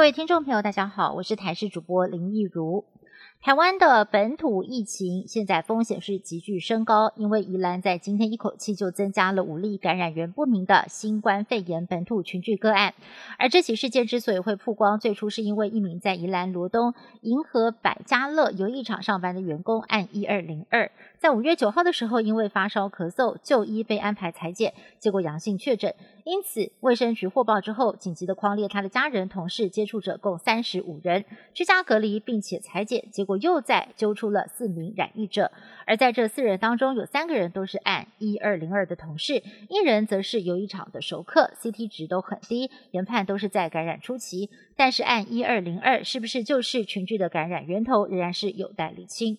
[0.00, 2.86] 各位听众朋友，大家好，我是台视主播林义如。
[3.42, 12.94] 台湾的本土疫情现在风险是急剧升高，因为宜兰在今天一口气就增加了五例感染源不明的新冠肺炎本土群聚个案。
[13.38, 25.94] 而这起事件之所以会曝光，最初是因为一名在宜兰罗东银河百家乐游艺场上班的员工按一二零二，在五月九号的时候因为发烧咳嗽就医被安排裁剪，结果阳性确诊。
[26.30, 33.36] 因此卫生局获报之后，紧急的框列他的家人、同事、接触者共三十五人居家隔离，并且裁剪，结果。
[33.40, 35.50] 又再揪出了四名染疫者，
[35.86, 44.50] 而在这四人当中，有三个人都是按一二零二的同事，一人则是游艺场的熟客，CT 值都很低，研判都是在感染初期。
[44.76, 49.38] 但是按一二零二是不是就是群聚的感染源头，仍然是有待厘清。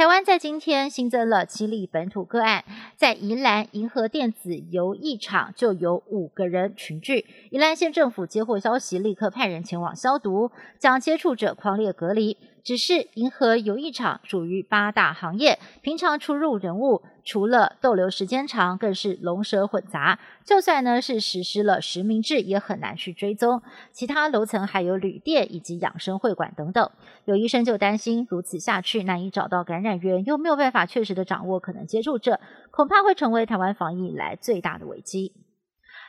[0.00, 2.64] 台湾在今天新增了七例本土个案，
[2.96, 7.26] 在宜兰银河电子游艺场就有五个人群聚。
[7.50, 12.38] 宜兰县政府接获消息，立刻派人前往消毒，将接触者狂烈隔离。
[12.64, 20.18] 只是银河游艺场属于八大行业，平常出入人物除了逗留时间长，更是龙蛇混杂。
[20.44, 23.62] 就算呢是实施了实名制，也很难去追踪。
[23.92, 26.90] 其他楼层还有旅店以及养生会馆等等。
[27.24, 35.32] 有医生就担心，如此下去难以找到感染源，又没有办法确实的掌握可能接触者，恐怕会成为台湾防疫以来最大的危机。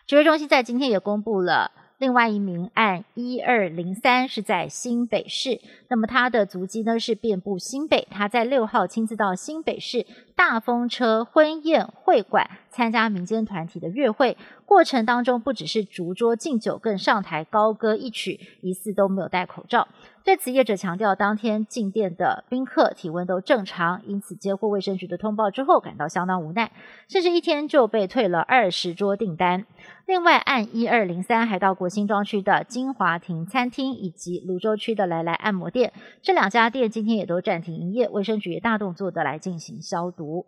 [0.07, 1.71] 指挥中心在今天也公布了。
[2.01, 14.35] 另外一名案一二零三是在新北市，那么他的足迹呢是遍布新北，他在六号亲自到新北市大风车婚宴会馆参加民间团体的乐会，
[14.65, 19.87] 过程当中不只是烛桌敬酒，更上台高歌一曲，疑似都没有戴口罩。
[20.23, 26.71] 对此，业者强调，当天进店的宾客体温都正常，因此接获卫生局的通报之后，感到相当无奈，
[27.07, 29.65] 甚至一天就被退了二十桌订单。
[30.11, 40.47] 另外，按一二零三还到国新庄区的金华亭餐厅以及泸州区的来来按摩店，这两家店今天也都暂停营业，卫生局也大动作的来进行消毒。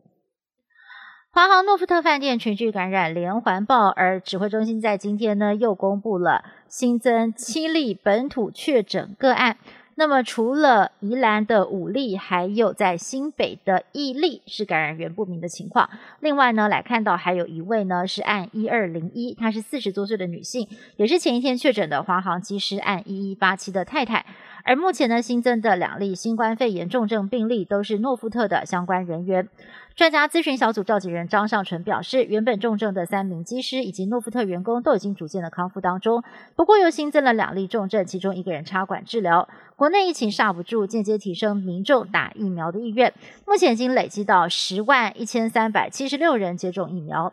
[1.31, 9.55] 华航诺富特饭店群聚感染连环爆，而指挥中心在今天呢又公布了新增七例本土确诊个案。
[9.95, 15.89] 那么除了宜兰的五例，还有在新北的一例是感染源不明的情况。
[16.19, 20.67] 另外呢，来看到还有一位呢是按一二零一，她是四十多岁的女性，
[20.97, 24.25] 也是前一天确诊的华航机师按一一八七的太太。
[24.65, 29.49] 而目前呢，新增的两例新冠肺炎重症病例都是诺富特的相关人员。
[29.95, 36.23] 专家咨询小组召集人张尚纯表示，原本重症的三名机师以及诺富特员工都已经逐渐的康复当中，
[36.55, 39.47] 不过又新增了两例重症，其中一个人插管治疗。
[39.75, 43.13] 国内疫情刹不住，间接提升民众打疫苗的意愿，
[43.45, 47.31] 目前已经累积到十万一千三百七十六人接种疫苗。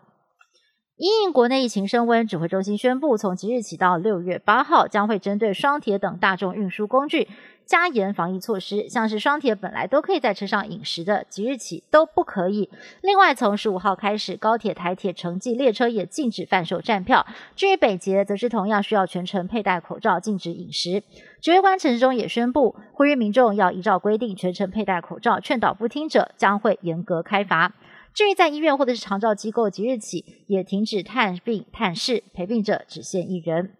[1.00, 7.26] 因应国内疫情升温，指挥中心宣布，从即日起到六月八号，将会针对双铁等大众运输工具
[7.64, 8.86] 加严防疫措施。
[8.90, 12.68] 像是双铁本来都可以在车上饮食的，即日起都不可以。
[13.00, 17.26] 另外，从十五号开始，高铁、台铁、城际列车也禁止贩售站票。
[17.56, 21.02] 至于北捷，则是同样需要全程佩戴口罩，禁止饮食。
[21.40, 27.72] 指挥官陈时中也宣布，呼吁民众要依照规定全程佩戴口罩，劝导不听者将会严格开罚。
[28.12, 33.72] 至于在医院或者是长照机构，即日起也停止探病探视，陪病者只限一人。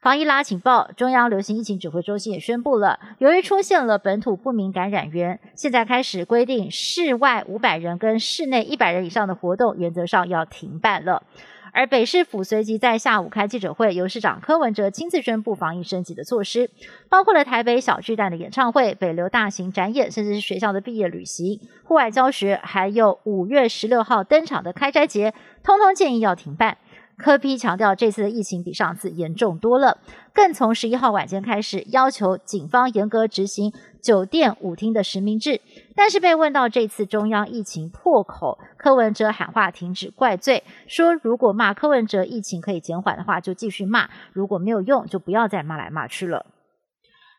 [0.00, 11.24] 防疫拉警报，中央流行疫情指挥中心也宣布了，由于出现了本土不明感染源，现在开始规定室外五百人跟室内一百人以上的活动，原则上要停办了。
[11.72, 16.70] 而北市府随即在下午开记者会，由市长柯文哲亲自宣布防疫升级的措施，
[17.08, 26.78] 包括了台北小巨蛋的演唱会、北流大型展演，甚至是学校的毕业旅行、户外教学，还有五月十六号登场的开斋节，通通建议要停办。
[27.16, 29.98] 科批强调，这次的疫情比上次严重多了，
[30.32, 35.60] 更从十一号晚间开始要求警方严格执行酒店舞厅的实名制。
[35.98, 46.46] 但是被问到这次中央疫情破口，柯文哲喊话停止怪罪，说如果骂柯文哲疫情可以减缓的话，就继续骂；如果没有用，就不要再骂来骂去了。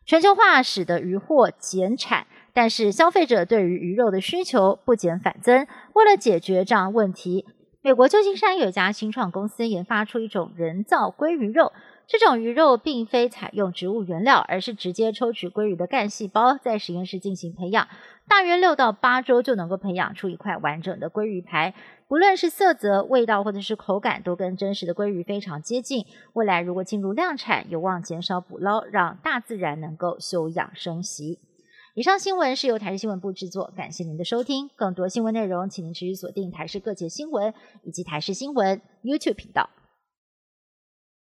[0.06, 5.66] 全球化使得鱼货减产，但是消费者对于鱼肉的需求不减反增。
[5.94, 7.46] 为了解决这样问题。
[7.82, 11.72] 美国旧金山有一家新创公司研发出一种人造鲑鱼肉，
[12.12, 17.88] 这种鱼肉并非采用植物原料，而是直接抽取鲑鱼的干细胞，在实验室进行培养，
[18.28, 21.76] 大约六到八周就能够培养出一块完整的鲑鱼排，
[22.08, 26.04] 不论是色泽、味道或者是口感，都跟真实的鲑鱼非常接近。
[26.34, 31.38] 未来如果进入量产，有望减少捕捞，让大自然能够休养生息。
[31.94, 34.72] 以上新闻是由台视新闻部制作，感谢您的收听。
[34.76, 37.54] 更多新闻内容，请您持续锁定台视各界新闻
[37.84, 39.70] 以及台视新闻 YouTube 频道。